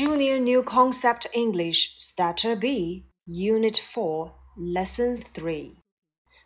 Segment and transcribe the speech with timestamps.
[0.00, 5.76] Junior New Concept English Starter B, Unit 4, Lesson 3.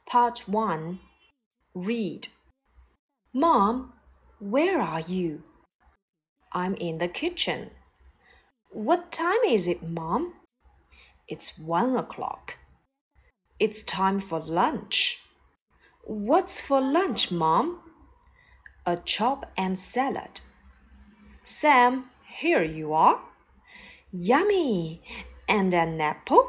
[0.08, 0.98] Part 1
[1.72, 2.26] Read.
[3.32, 3.92] Mom,
[4.40, 5.44] where are you?
[6.50, 7.70] I'm in the kitchen.
[8.70, 10.32] What time is it, Mom?
[11.28, 12.58] It's one o'clock.
[13.60, 15.22] It's time for lunch.
[16.02, 17.78] What's for lunch, Mom?
[18.84, 20.40] A chop and salad.
[21.44, 23.20] Sam, here you are.
[24.13, 25.01] Yummy!
[25.47, 26.45] And an apple?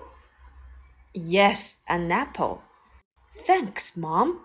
[1.13, 2.61] Yes, an apple.
[3.47, 4.41] Thanks, Mom.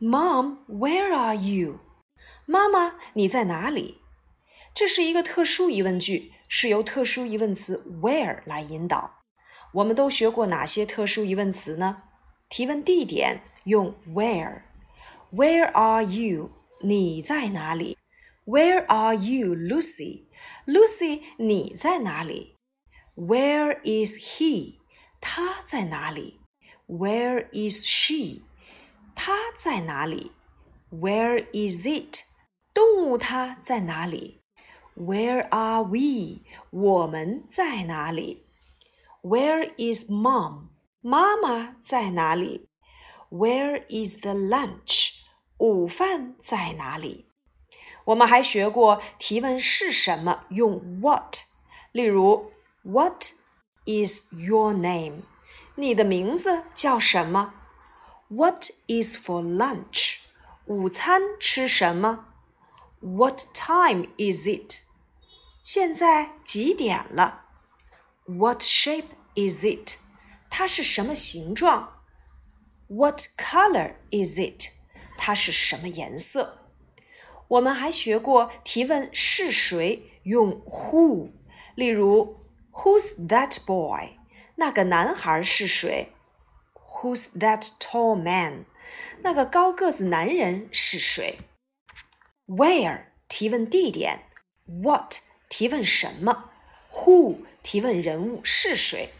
[0.00, 1.80] Mom, where are you?
[2.46, 4.00] 妈妈，你在哪里？
[4.72, 9.18] 这是一个特殊疑问句，是由特殊疑问词 where 来引导。
[9.72, 12.04] 我们都学过哪些特殊疑问词呢？
[12.48, 16.50] 提问地点用 where。Where are you？
[16.82, 17.98] 你在哪里
[18.44, 20.26] ？Where are you, Lucy?
[20.66, 22.56] Lucy，你在哪里？
[23.14, 24.78] Where is he？
[25.20, 26.40] 他在哪里？
[26.86, 28.42] Where is she？
[29.14, 30.32] 他在哪里？
[30.90, 32.24] Where is it？
[32.72, 34.40] 动物它在哪里？
[34.96, 36.42] Where are we？
[36.70, 38.46] 我们在哪里？
[39.22, 40.68] Where is mom？
[41.00, 42.68] 妈妈在哪里？
[43.30, 45.20] Where is the lunch？
[45.58, 47.26] 午饭在哪里？
[48.05, 51.37] 我们还学过提问是什么用 what，
[51.91, 52.51] 例如
[52.83, 53.31] What
[53.85, 55.23] is your name？
[55.75, 57.55] 你的名字叫什么
[58.27, 60.17] ？What is for lunch？
[60.65, 62.27] 午餐吃什么
[62.99, 64.81] ？What time is it？
[65.63, 67.45] 现在几点了
[68.25, 69.97] ？What shape is it？
[70.51, 72.03] 它是什么形状
[72.87, 74.69] ？What color is it？
[75.17, 76.64] 它是什么颜色？
[77.48, 81.30] 我们还学过提问是谁用 who，
[81.74, 82.40] 例如
[82.72, 84.16] Who's that boy？
[84.56, 86.12] 那个男孩是谁？
[86.74, 88.64] Who's that tall man？
[89.22, 91.38] 那个高个子男人是谁？
[92.46, 94.26] Where 提问地点，
[94.66, 95.16] What
[95.48, 96.50] 提问什么，
[96.92, 99.10] Who 提问人物是谁？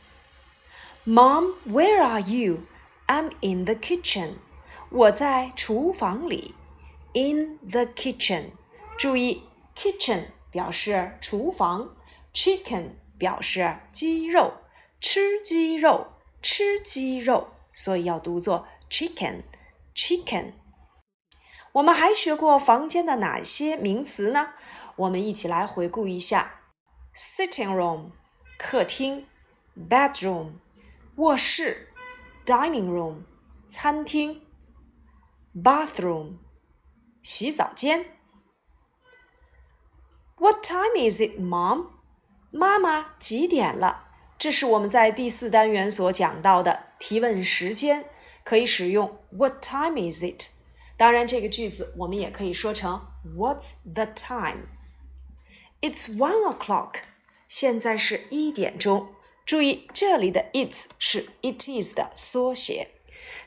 [1.04, 4.34] Mom，where are you？I'm in the kitchen。
[4.90, 6.54] 我在厨房里。
[7.15, 8.51] In the kitchen。
[8.99, 9.41] 注意
[9.75, 11.95] ，kitchen 表示厨房
[12.33, 14.53] ，chicken 表示鸡肉，
[14.99, 16.07] 吃鸡肉，
[16.41, 20.51] 吃鸡肉，所以要读作 chicken，chicken。
[21.71, 24.53] 我们还学过房间的哪些名词呢？
[24.97, 26.61] 我们一起来回顾一下
[27.15, 28.11] ：sitting room
[28.57, 29.27] 客厅
[29.89, 30.51] ，bedroom
[31.15, 31.89] 卧室
[32.45, 33.23] ，dining room
[33.65, 34.41] 餐厅
[35.53, 36.37] ，bathroom。
[37.25, 38.05] 洗澡间。
[40.37, 41.87] What time is it, Mom？
[42.51, 44.09] 妈妈几点了？
[44.37, 48.05] 这是我们在第四单元所讲到的提问时间，
[48.43, 50.51] 可以使用 What time is it？
[50.97, 56.97] 当然，这个句子我们也可以说成 What's the time？It's one o'clock。
[57.49, 59.15] 现在是一点钟。
[59.47, 62.89] 注意，这里的 It's 是 it is 的缩写。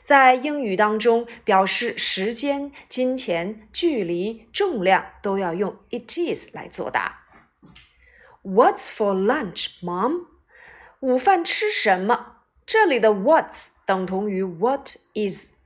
[0.09, 7.19] 在英语当中，表示时间、金钱、距离、重量都要用 it is 来作答。
[8.41, 10.25] What's for lunch, Mom？
[11.01, 12.37] 午饭吃什么？
[12.65, 15.57] 这里的 What's 等同于 What is。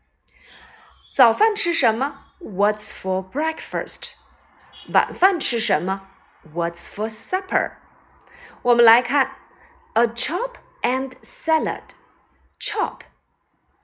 [1.13, 4.15] 早饭吃什么？What's for breakfast？
[4.89, 6.09] 晚饭吃什么
[6.53, 7.75] ？What's for supper？
[8.63, 9.37] 我们来看
[9.93, 11.91] a chop and salad。
[12.59, 13.03] chop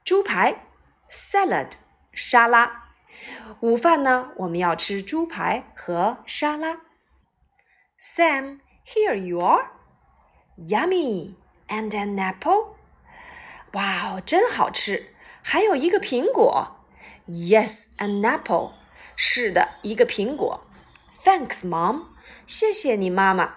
[0.09, 0.67] 猪排，
[1.09, 1.73] salad
[2.12, 2.91] 沙拉。
[3.61, 6.81] 午饭呢，我们要吃猪排和沙拉。
[7.99, 9.71] Sam, here you are.
[10.59, 11.35] Yummy,
[11.69, 12.75] and an apple.
[13.73, 15.15] 哇哦，真好吃！
[15.43, 16.77] 还有一个苹果。
[17.27, 18.73] Yes, an apple.
[19.17, 20.67] 是的，一个苹果。
[21.25, 22.09] Thanks, Mom.
[22.47, 23.55] 谢谢你，妈妈。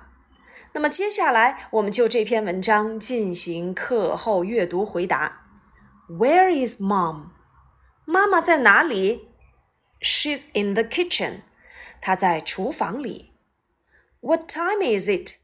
[0.72, 5.41] 那么接下来，我们就这篇文章进行课后阅读回答。
[6.12, 7.31] Where is mom?
[8.06, 9.28] 妈妈在哪里？
[10.00, 11.42] She's in the kitchen.
[12.02, 13.31] 她在厨房里。
[14.22, 15.38] What time is it?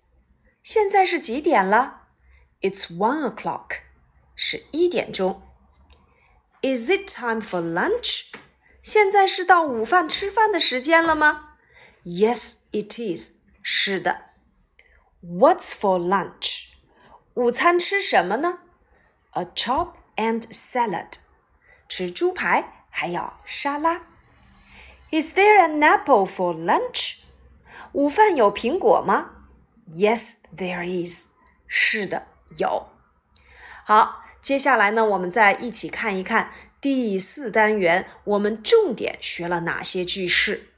[0.62, 2.08] 现在是几点了？
[2.62, 3.82] It's one o'clock.
[4.36, 5.42] 是一点钟。
[6.62, 8.32] Is it time for lunch?
[8.82, 11.56] 现在是到午饭吃饭的时间了吗？
[12.06, 13.42] Yes, it is.
[13.62, 14.30] 是的。
[15.22, 16.70] What's for lunch?
[17.34, 18.60] 午餐吃什么呢？
[19.32, 21.14] A chop and salad，
[21.88, 24.02] 吃猪排还要沙拉。
[25.12, 27.18] Is there an apple for lunch？
[27.92, 29.48] 午饭有苹果吗
[29.92, 31.30] Yes, there is.
[31.68, 32.28] 是的，
[32.58, 32.90] 有。
[33.86, 40.70] 好，接下来呢，我们再一起看一看第四单元，我们重点学了哪些句式。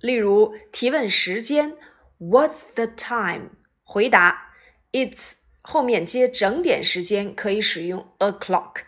[0.00, 1.76] 例如，提问时间，
[2.18, 3.50] What's the time？
[3.82, 4.52] 回答，
[4.92, 8.82] It's 后面接整点时间可以使用 o'clock。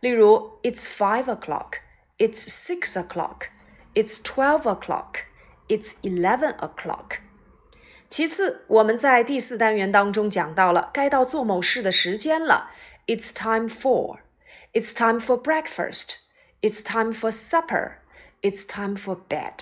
[0.00, 3.48] 例如，It's five o'clock。It's six o'clock.
[3.94, 5.24] It's twelve o'clock.
[5.68, 7.18] It's eleven o'clock.
[8.08, 12.70] 其次，我们在第四单元当中讲到了该到做某事的时间了。
[13.06, 14.18] It's time for.
[14.72, 16.18] It's time for breakfast.
[16.60, 17.94] It's time for supper.
[18.42, 19.60] It's time for bed.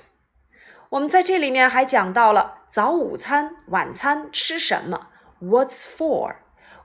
[0.90, 5.08] 我们在这里面还讲到了早午餐、晚餐吃什么？
[5.40, 6.36] What's for?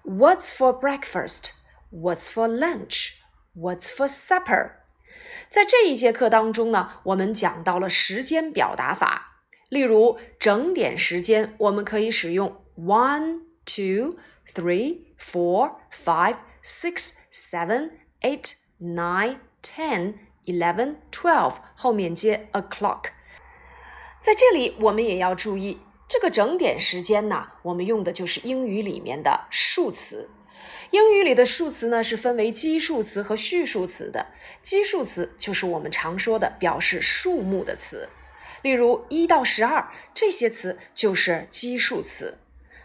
[0.06, 1.54] What's for breakfast?
[1.90, 3.22] What's for lunch?
[3.56, 4.72] What's for supper?
[5.48, 9.40] 在这一节课当中呢，我们讲到了时间表达法。
[9.70, 23.04] 例如整点时间，我们可以使用 one, two, three, four, five, six, seven, eight, nine, ten, eleven, twelve 后面接 o'clock。
[24.20, 30.30] 在这里，我们也要注意这个整点时间呢，我们用的就是英语里面的数词。
[30.90, 34.26] 英语里的数词呢，是分为基数词和序数词的。
[34.62, 38.08] 基数词就是我们常说的表示数目的词。
[38.62, 42.38] 例如一到十二这些词就是基数词。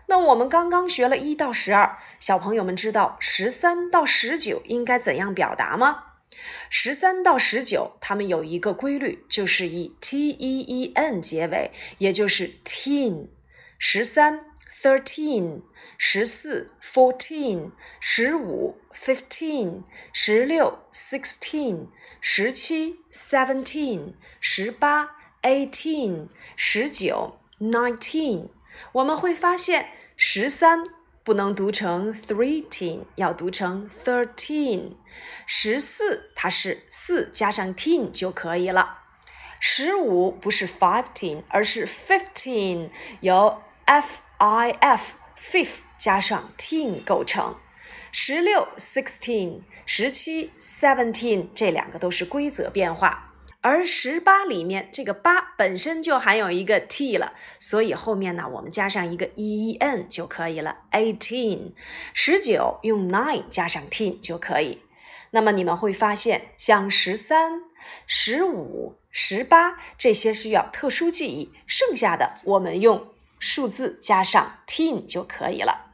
[0.07, 6.08] 那我们刚刚学了一到十二，小朋友们知道十三到十九应该怎样表达吗？
[6.69, 13.29] 十三到十九，它们有一个规律，就是以 t e e n 结尾，也就是 teen。
[13.77, 14.45] 十三
[14.81, 15.61] thirteen，
[15.97, 19.83] 十四 fourteen，十五 fifteen，
[20.13, 21.87] 十六 sixteen，
[22.19, 25.15] 十七 seventeen，十八。
[25.41, 26.27] eighteen
[26.57, 28.49] 十九 nineteen，
[28.91, 29.87] 我们会发现
[30.17, 30.83] 十三
[31.23, 34.93] 不能读成 thirteen，要读成 thirteen。
[35.45, 38.99] 十四它是四加上 ten 就可以了。
[39.59, 42.89] 十五不是 fifteen，而是 fifteen，
[43.19, 47.55] 由 f i f fifth 加上 teen 构成。
[48.11, 53.28] 十六 sixteen，十七 seventeen，这两个都是规则变化。
[53.69, 60.79] 而十八里面这个八本身就含有一个 t 了，所以后面呢我们加上一个 e n 就可以了。
[60.91, 61.73] eighteen，
[62.11, 64.79] 十九用 nine 加上 t 就可以。
[65.29, 67.61] 那么你们会发现，像十三、
[68.07, 75.93] 十五、十八这些需要特殊记忆，剩下的我们用数字加上 t 就可以了。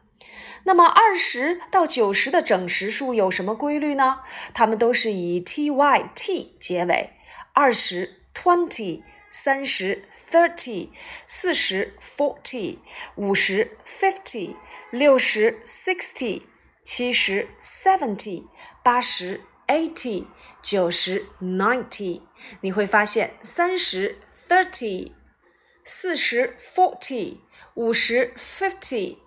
[0.63, 4.21] 那么二十到九十的整实数有什么规律呢？
[4.53, 7.11] 它们都是以 t y t 结尾。
[7.55, 10.89] 二十 twenty，三十 thirty，
[11.25, 12.79] 四十 forty，
[13.15, 14.57] 五十 fifty，
[14.91, 16.43] 六十 sixty，
[16.83, 18.49] 七十 seventy，
[18.83, 20.27] 八十 eighty，
[20.61, 22.23] 九十 ninety。
[22.59, 24.17] 你会发现，三十
[24.49, 25.13] thirty，
[25.85, 27.37] 四十 forty，
[27.75, 29.19] 五十 fifty，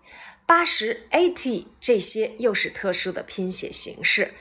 [0.44, 4.34] 八十 eighty，这些又是特殊的拼写形式。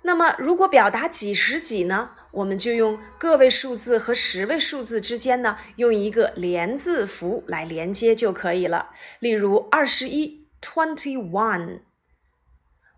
[0.00, 2.16] 那么，如果表达几十几呢？
[2.32, 8.90] 我们就用个位数字和十位数字之间呢，用一个连字符来连接就可以了。
[9.18, 11.80] 例如，二十一 （twenty one），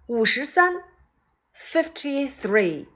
[0.07, 0.85] 五十三
[1.57, 2.87] （fifty three），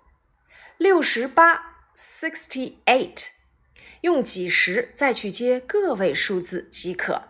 [0.76, 3.30] 六十八 （sixty eight）。
[4.02, 7.27] 用几十再去接个位数字即可。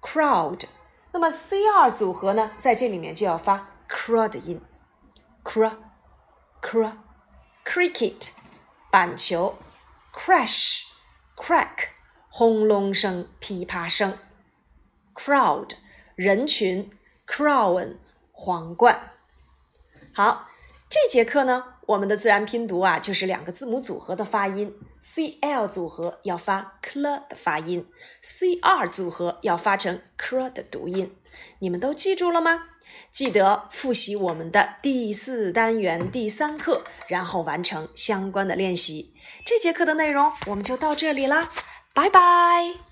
[0.00, 0.64] crowd。
[1.12, 4.60] 那么 C R 组合呢，在这里面就要发 cr 的音
[5.42, 5.76] ，cr
[6.68, 6.92] cr
[7.64, 8.30] cricket
[8.90, 9.56] 板球
[10.12, 10.82] ，crash
[11.34, 11.88] crack
[12.28, 14.18] 轰隆声、噼啪声
[15.14, 15.70] ，crowd
[16.14, 16.90] 人群
[17.26, 17.96] ，crown
[18.32, 19.12] 皇冠。
[20.12, 20.46] 好。
[20.90, 24.74] 这节课呢，我们的自然拼读啊，就是两个字母组合的发音。
[25.00, 27.86] C L 组合要发 cl 的发音
[28.22, 31.14] ，C R 组合要发成 cr 的读音。
[31.58, 32.70] 你们都记住了吗？
[33.10, 39.14] 记得复习我们的第四单元第三课，然后完成相关的练习。
[39.44, 41.50] 这节课的内容我们就到这里啦，
[41.94, 42.87] 拜拜。